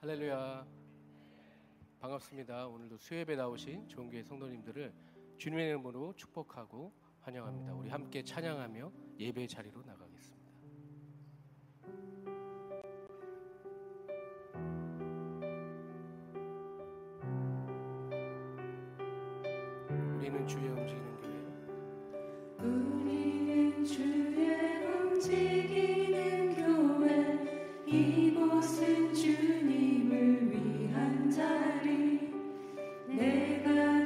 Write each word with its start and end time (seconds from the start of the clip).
할렐루야. 0.00 0.64
반갑습니다. 1.98 2.68
오늘도 2.68 2.98
수협에 2.98 3.34
나오신 3.34 3.88
종교의 3.88 4.22
성도님들을 4.22 4.92
주님의 5.38 5.70
이름으로 5.70 6.14
축복하고 6.14 6.92
환영합니다. 7.22 7.74
우리 7.74 7.90
함께 7.90 8.22
찬양하며 8.22 8.92
예배 9.18 9.48
자리로 9.48 9.82
나가겠습니다. 9.82 10.37
이곳은 27.90 29.14
주님을 29.14 30.50
위한 30.52 31.30
자리. 31.30 32.30
내가 33.06 33.97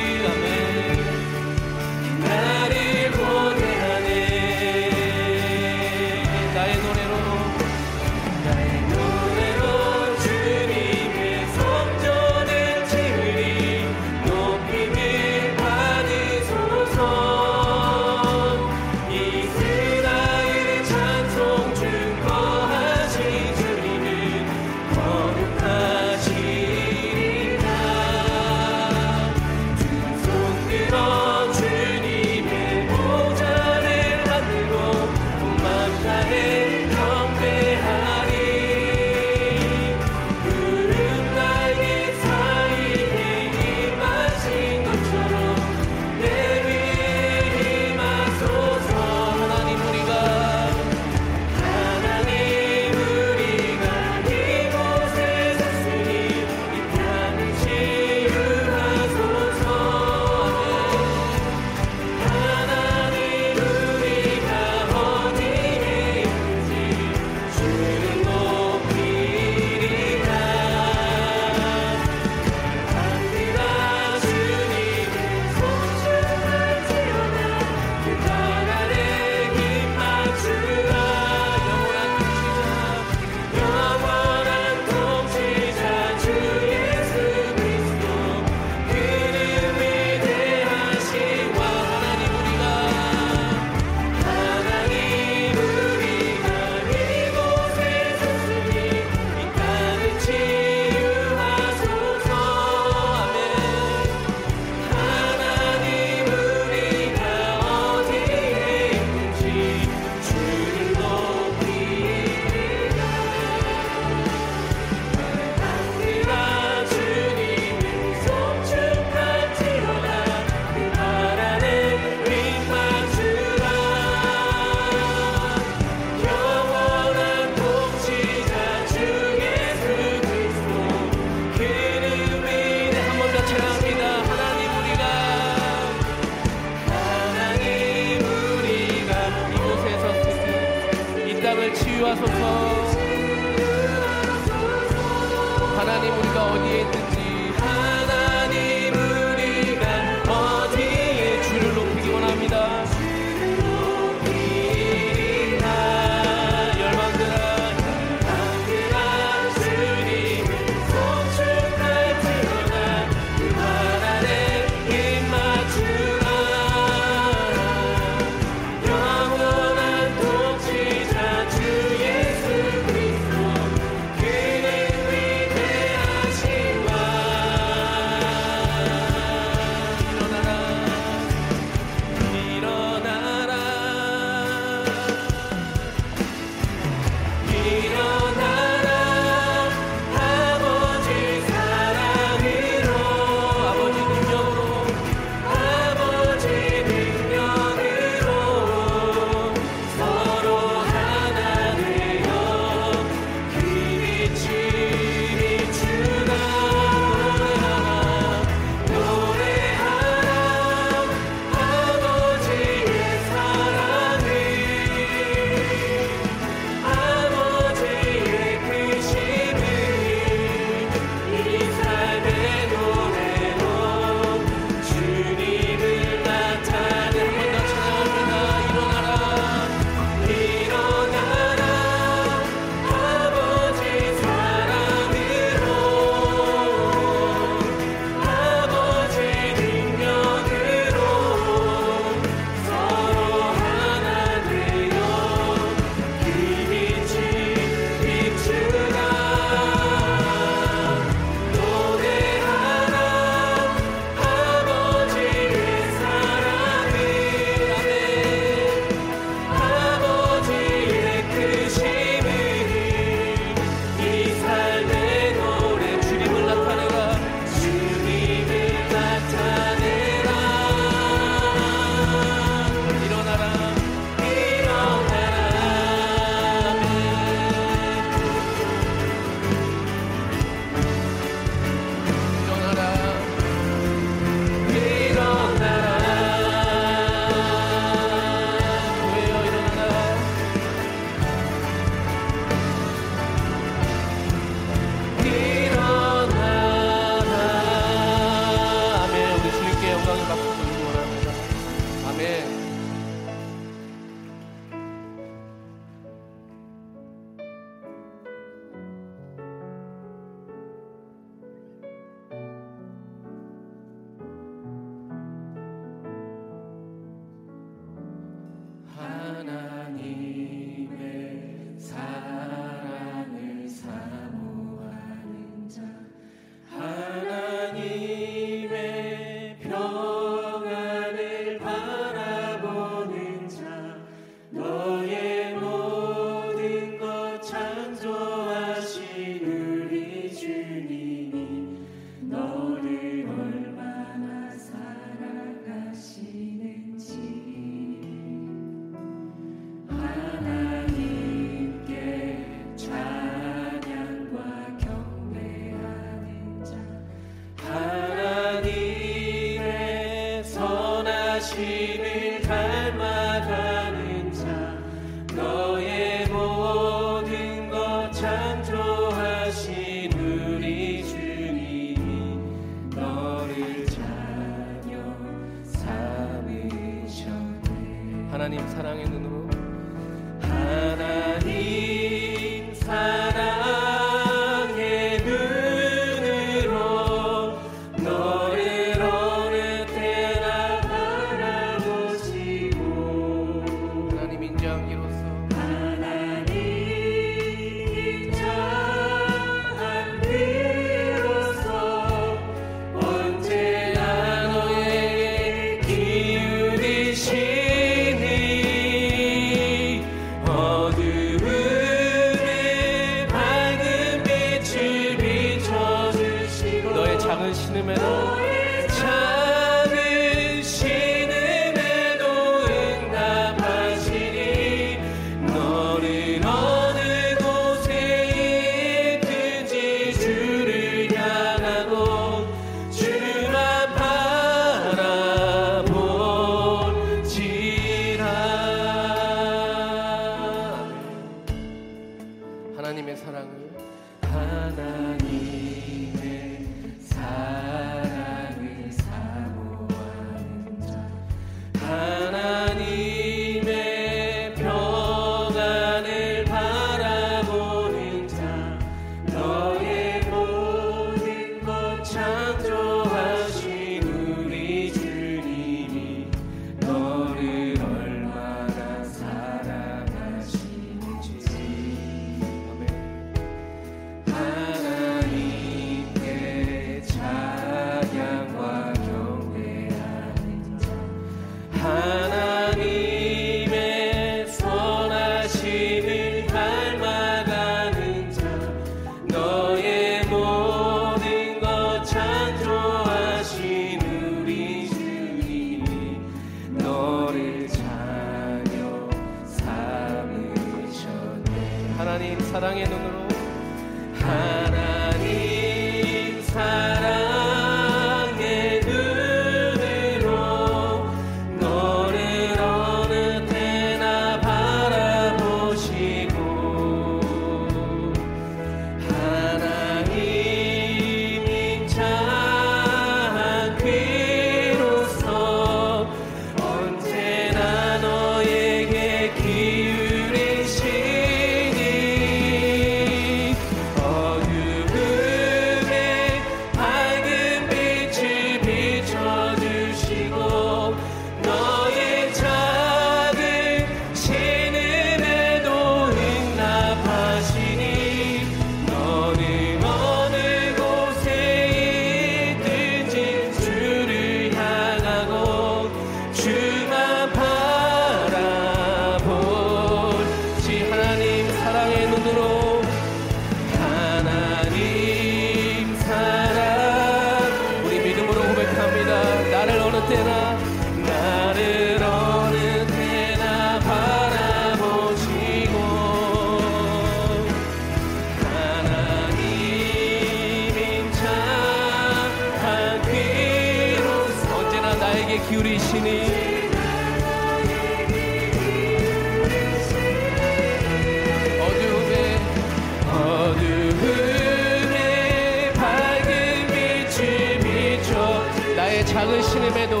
작은 599.11 599.41
신음에도 599.43 600.00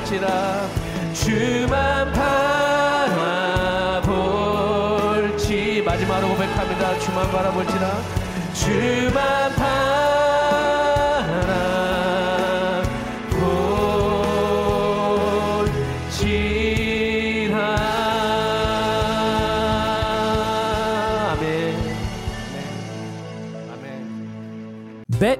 바라볼지라. 0.00 0.68
주만 1.12 2.12
바라볼지 4.02 5.82
마지막으로 5.84 6.28
고백합니다. 6.28 6.98
주만 7.00 7.30
바라볼지라. 7.30 8.02
주만 8.54 9.54
바라 9.54 9.89